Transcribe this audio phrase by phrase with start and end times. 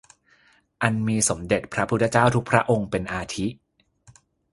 [0.83, 3.47] อันมีสมเด็จพระพุทธเจ้าทุกพระองค์เป็นอาทิ